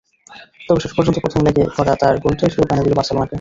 [0.67, 3.29] তবে শেষ পর্যন্ত প্রথম লেগে করা তাঁর গোলটাই শিরোপা এনে দিল বার্সেলোনাকে।